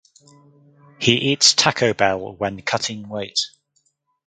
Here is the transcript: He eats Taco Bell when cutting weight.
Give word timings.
He 0.97 1.13
eats 1.31 1.53
Taco 1.53 1.93
Bell 1.93 2.33
when 2.33 2.63
cutting 2.63 3.07
weight. 3.07 3.39